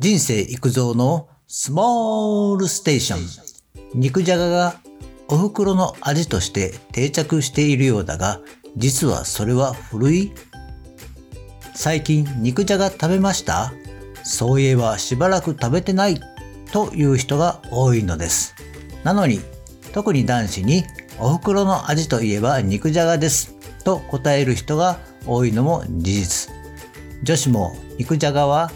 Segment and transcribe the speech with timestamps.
[0.00, 3.20] 人生育造のスモールステーション。
[4.00, 4.80] 肉じゃがが
[5.28, 8.40] お袋の味として定着しているようだが、
[8.78, 10.32] 実はそれは古い
[11.74, 13.74] 最近肉じゃが食べました？
[14.24, 16.18] そういえばしばらく食べてない
[16.72, 18.54] という人が多いのです。
[19.04, 19.42] なのに、
[19.92, 20.84] 特に男子に
[21.18, 23.54] お袋の味といえば肉じゃがです
[23.84, 26.54] と答える人が多いのも事実。
[27.22, 28.72] 女子も肉じゃがは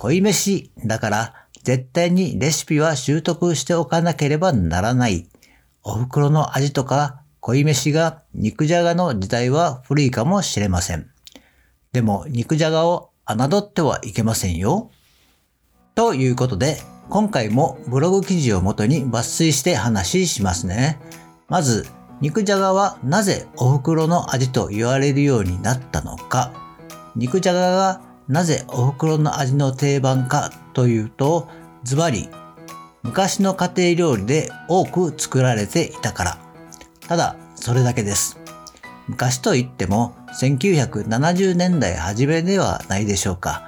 [0.00, 1.34] 恋飯だから
[1.64, 5.28] 絶対にレシピは習得しておかなければならない。
[5.82, 11.10] お袋の味とか恋飯が肉じゃがの時代は古いかもしれません。
[11.90, 14.92] でも肉じゃがを侮ってはいけませんよ。
[15.96, 16.76] ということで、
[17.10, 21.00] 今回もブログ記事をもとに抜粋して話しますね。
[21.48, 21.88] まず、
[22.20, 26.52] 肉じゃがはなぜお袋の味と言われるようになったのか。
[27.16, 31.48] 肉じゃががなぜお袋の味の定番かというと、
[31.82, 32.28] ズバリ、
[33.02, 36.38] 昔の家庭料理で多く作られていたから。
[37.08, 38.38] ただ、それだけです。
[39.06, 43.62] 昔といっても1970年代初めではないでしょうか。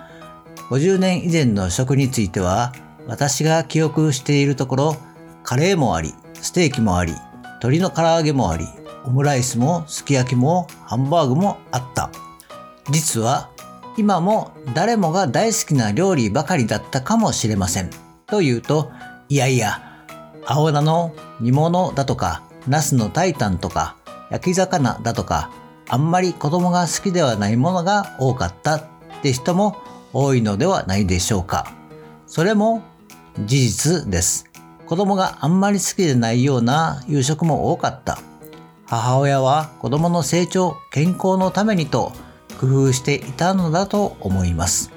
[0.69, 2.75] 50年以前の食については、
[3.07, 4.97] 私が記憶しているところ、
[5.43, 8.67] カレーもあり、ステーキもあり、鶏の唐揚げもあり、
[9.07, 12.11] オムライスもすき焼きもハンバーグもあった。
[12.91, 13.50] 実は
[14.01, 17.91] 今も誰もが大好きな料理ばかりだったかもしれません。
[18.27, 18.91] というと、
[19.29, 19.83] いやいや、
[20.47, 23.97] 青菜の煮物だとか、ナスのタイタンとか、
[24.31, 25.51] 焼き魚だとか、
[25.87, 28.85] あんまり子供が好きではないものが多かったっ
[29.21, 29.77] て人も
[30.15, 31.71] 多いのではないでしょうか。
[32.27, 32.83] それも
[33.45, 34.47] 事実です。
[34.87, 38.19] 子供があんまり好きでないような夕食も多かった。
[38.87, 42.13] 母親は子供の成長、健康のためにと
[42.61, 44.93] 工夫していたのだと思います。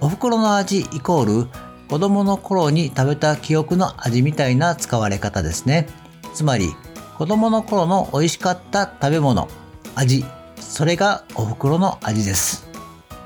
[0.00, 1.48] お袋の味イコール
[1.88, 5.88] 子供の頃に食べた記憶の味みたいな使われ方ですね。
[6.34, 6.72] つまり
[7.18, 9.48] 子供の頃の美味しかった食べ物、
[9.96, 10.24] 味、
[10.60, 12.68] それがお袋の味です。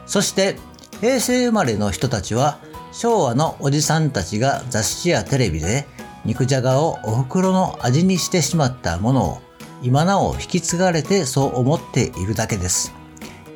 [0.07, 0.57] そして
[1.01, 2.59] 平成生まれの人たちは
[2.93, 5.87] 昭和のおじさんたちが雑誌やテレビで
[6.25, 9.39] 肉じゃがをお袋の味にしてしまったものを
[9.83, 12.97] 今なお引き継がれてそう思っているだけです。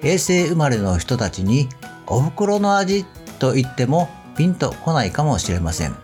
[0.03, 1.69] 平成生まれの人たちに
[2.07, 3.05] お袋の味
[3.39, 5.97] と言ってもピンとこないかもしれません。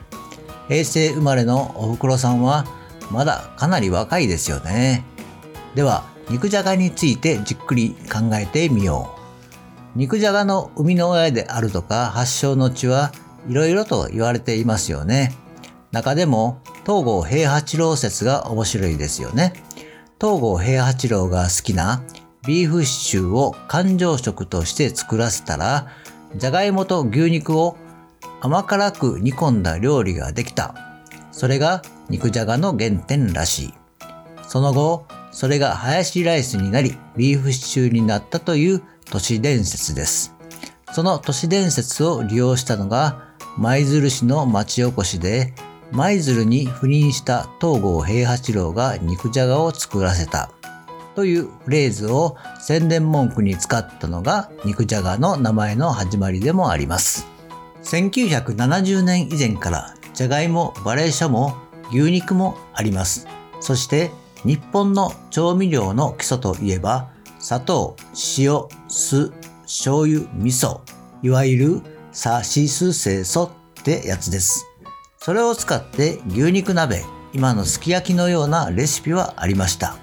[0.68, 2.64] 平成生まれのお袋さんは
[3.10, 5.04] まだかなり若いですよね。
[5.74, 9.14] では、肉じゃがについてじっくり考えてみよ
[9.96, 9.98] う。
[9.98, 13.12] 肉じゃがの生みの親であるとか発祥の地は
[13.48, 15.34] いろいろと言われていますよね。
[15.90, 19.54] 中でも東郷平八郎説が面白いですよね。
[20.20, 22.02] 東郷平八郎が好きな
[22.46, 25.88] ビーフシチューを環状食として作らせたら、
[26.36, 27.76] じゃがいもと牛肉を
[28.40, 30.74] 甘辛く煮込んだ料理ができた。
[31.32, 33.74] それが肉じゃがの原点らしい。
[34.46, 40.34] その後、それがハヤシライスになり、ビーフシチューになったという都市伝説です。
[40.92, 43.24] その都市伝説を利用したのが、
[43.56, 45.52] 舞鶴市の町おこしで、
[45.92, 50.50] 舞鶴に赴任した東郷平八郎が肉じゃがを作らせた。
[51.18, 57.26] というフレーズを宣伝文句に使ったのが肉じゃがの名前の始まりでもあります。
[57.82, 61.56] 1970年以前からじゃがいも、バレーショも
[61.90, 63.26] 牛肉もあります。
[63.58, 64.12] そして
[64.44, 67.96] 日本の調味料の基礎といえば砂糖、
[68.38, 70.82] 塩、酢、醤油、味噌、
[71.24, 73.50] いわゆるサシスセソ
[73.80, 74.64] ってやつです。
[75.16, 79.96] それを使って牛肉鍋、今のすき焼きのようなレシピはありました。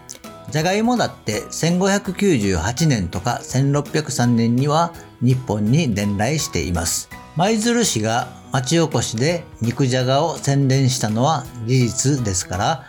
[0.56, 7.10] じゃがいもだって1598年とか1603年には日本に伝来しています。
[7.36, 12.88] 舞鶴市が町おこしで肉じゃがを宣伝したのは事実ですから、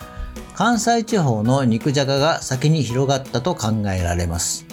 [0.55, 4.65] 関西地方の肉じゃがが先に広がったと考えられます。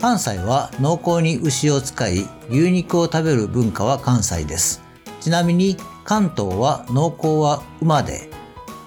[0.00, 4.80] 関西は濃厚に牛を使い牛肉を食べる文化は関西です。
[5.20, 8.30] ちなみに関東は濃厚は馬で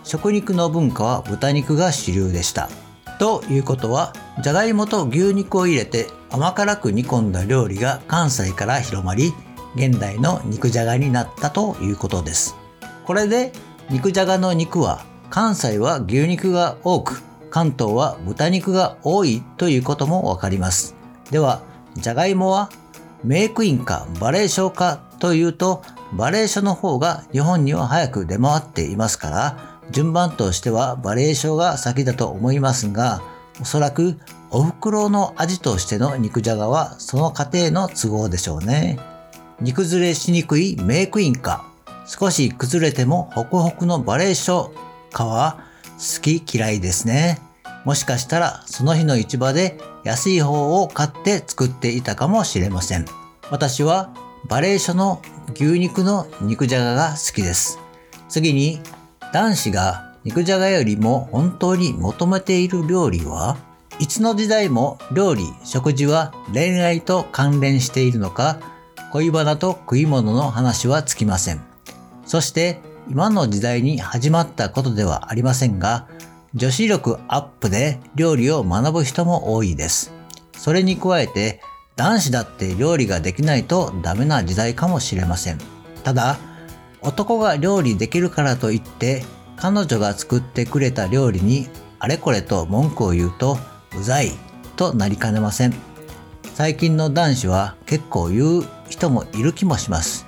[0.03, 2.67] 食肉の文化は豚肉が主流でした。
[3.19, 9.33] ということは、じゃがいもと牛肉を入れて甘辛く煮込んだ料理が関西から広まり、
[9.75, 12.55] 現代の肉じゃがになったということです。
[13.05, 13.53] これで
[13.89, 20.95] 肉じゃがの肉は関西は牛肉が多く、関東は豚肉が多いということもわかります。
[21.31, 21.61] では、
[21.95, 22.69] じゃがいもは
[23.23, 33.21] メイクインかバレーショかというと、バレーショの方が日本には早く出回っていますから、順番としてはバレーションが先だと思いますが、
[33.61, 34.17] おそらく
[34.51, 38.99] お袋の味としての肉じゃがはその過程の都合でしょうね。
[39.59, 41.65] 煮崩れしにくいメークインか、
[42.05, 45.59] 少し崩れてもホクホクのバレーショーかは
[45.97, 47.41] 好き嫌いですね。
[47.83, 53.05] もしかしたらその日の市場で安い方を買って作っていたかもしれません。
[53.49, 54.13] 私は
[54.47, 55.21] バレーショの
[55.55, 57.79] 牛肉の肉じゃがが好きです。
[58.29, 58.81] 次に
[59.33, 63.57] 男子が肉じゃがよりも本当に求めている料理は？
[63.99, 68.59] いつの時代も料理、食事は恋愛と関連しているのか？
[69.11, 71.61] 恋バナと食い物の話はつきません。
[72.25, 76.07] そして今の時代に始まったことではありませんが
[76.53, 80.11] 女子力アップで料理を学ぶ人も多いです。
[80.53, 81.61] それに加えて
[81.95, 85.57] 男子だって料理ができないとダメな時代かもしれません。
[86.03, 86.37] ただ、
[87.07, 89.23] 男が料理できるからといって
[89.55, 91.69] 彼女が作ってくれた料理に
[91.99, 93.57] あれこれと文句を言うと
[93.97, 94.31] うざい
[94.75, 95.73] となりかねません。
[96.53, 100.27] 最近の男子は結構言う人もいる気もします。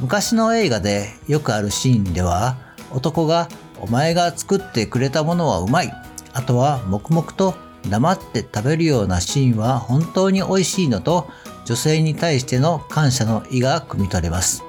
[0.00, 2.56] 昔の映画でよくあるシーンでは
[2.92, 3.48] 男が
[3.80, 5.92] お前が作ってくれたものはうまい。
[6.32, 7.54] あとは黙々と
[7.88, 11.28] 黙って食べるようなシーンは本当に美味しいのと
[11.64, 14.64] 女性に対しての感謝の意が汲み取れます。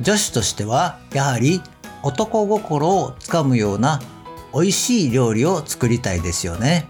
[0.00, 1.60] 女子としてはやはり
[2.02, 4.00] 男心をつかむような
[4.54, 6.86] 美味しい料理を作りたいですよね。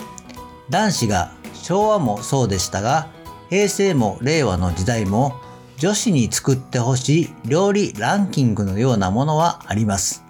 [0.71, 3.09] 男子が昭和もそうでしたが
[3.49, 5.41] 平成も令和の時代も
[5.79, 10.25] 女子に作ってほしい料理ランキングのようなものはあります。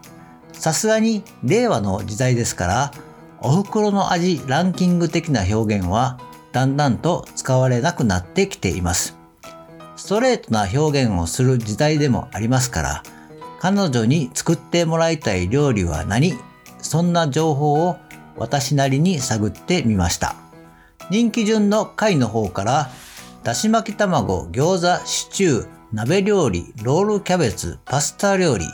[0.53, 2.93] さすがに令和の時代ですから、
[3.41, 6.19] お袋の味ランキング的な表現は
[6.53, 9.18] だんだんと使われなくなってきています。
[9.99, 13.03] ストレートな表現をする時代でもありますから、
[13.59, 16.35] 彼女に作ってもらいたい料理は何？
[16.81, 17.97] そんな情報を
[18.37, 20.37] 私なりに探ってみました。
[21.11, 22.91] 人気順の回の方から、
[23.43, 28.67] だし巻き卵、餃子、シチュー、鍋料理、ロールキャベツ、パスタ料理、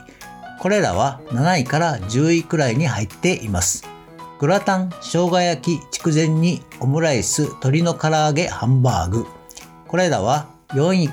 [0.61, 3.85] これらは7位から10位くらいに入っています。
[4.39, 9.27] グラタン、生姜焼き、筑前煮、オムライス、鶏の唐揚げ、ハンバーグ。
[9.89, 11.09] これらは4位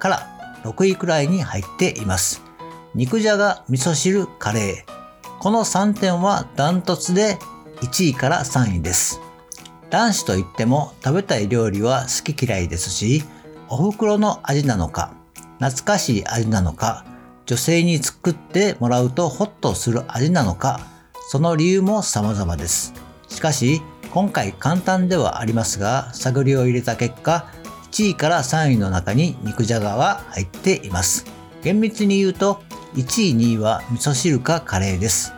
[0.00, 2.42] から6位くらいに入っています。
[2.94, 5.40] 肉じゃが、味噌汁、カレー。
[5.40, 7.38] この3点はダントツで
[7.82, 9.20] 1位から3位です。
[9.90, 13.22] 男子といっても食べたい料理は好き嫌いですし、
[13.68, 15.12] お袋の味なのか、
[15.58, 17.04] 懐かしい味なのか、
[17.46, 20.80] 女性に作ってもらうとホッとする味なのか、
[21.28, 22.94] その理由も様々です。
[23.28, 27.46] しかし、今回簡単ではありますが、探りを入れた結果、
[27.94, 31.26] 1位から3位の中に肉じゃがは入っています。
[31.62, 32.60] 厳密に言うと、
[32.96, 35.32] 1位、2位は味噌汁かカレーです。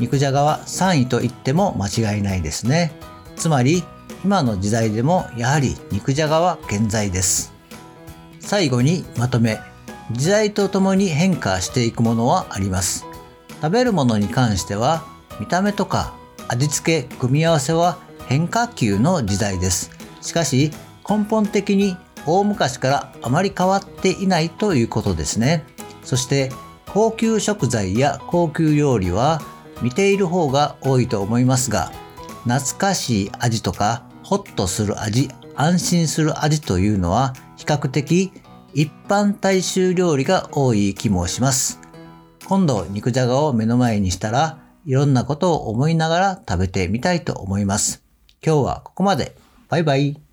[0.00, 2.90] 肉じゃがは3位と言っても間違いないですね。
[3.36, 3.84] つまり、
[4.24, 7.52] 今の時代でもやはり肉じゃがは健在です。
[8.40, 9.60] 最後にまとめ。
[10.10, 13.06] 時代とともに変化していくものはあります。
[13.62, 15.04] 食べるものに関しては
[15.38, 16.12] 見た目とか
[16.48, 19.92] 味付け、組み合わせは変化球の時代です。
[20.22, 20.72] しかし
[21.10, 25.64] 根本的に大昔からあまり変わっていないということですね。
[26.04, 26.52] そして
[26.86, 29.42] 高級食材や高級料理は
[29.82, 31.90] 見ている方が多いと思いますが
[32.44, 38.32] 懐かしい味とかホッとする味安心する味というのは比較的
[38.72, 41.80] 一般大衆料理が多い気もします。
[42.46, 48.04] 今度肉じゃがを目の前にしたらいろんなことを思いながら食べてみたいと思います。
[48.44, 49.36] 今日はここまで。
[49.68, 50.29] バイバイ。